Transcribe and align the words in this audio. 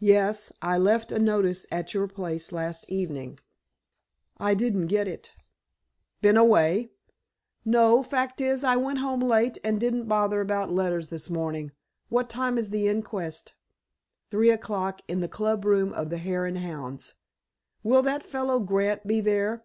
"Yes. 0.00 0.52
I 0.60 0.76
left 0.76 1.12
a 1.12 1.18
notice 1.20 1.64
at 1.70 1.94
your 1.94 2.08
place 2.08 2.50
last 2.50 2.84
evening." 2.90 3.38
"I 4.36 4.52
didn't 4.52 4.88
get 4.88 5.06
it." 5.06 5.32
"Been 6.20 6.36
away?" 6.36 6.90
"No. 7.64 8.02
Fact 8.02 8.40
is, 8.40 8.64
I 8.64 8.74
went 8.74 8.98
home 8.98 9.20
late, 9.20 9.56
and 9.62 9.78
didn't 9.78 10.08
bother 10.08 10.40
about 10.40 10.72
letters 10.72 11.06
this 11.06 11.30
morning. 11.30 11.70
What 12.08 12.28
time 12.28 12.58
is 12.58 12.70
the 12.70 12.88
inquest?" 12.88 13.54
"Three 14.28 14.50
o'clock, 14.50 15.02
in 15.06 15.20
the 15.20 15.28
club 15.28 15.64
room 15.64 15.92
of 15.92 16.10
the 16.10 16.18
Hare 16.18 16.46
and 16.46 16.58
Hounds." 16.58 17.14
"Will 17.84 18.02
that 18.02 18.24
fellow, 18.24 18.58
Grant, 18.58 19.06
be 19.06 19.20
there?" 19.20 19.64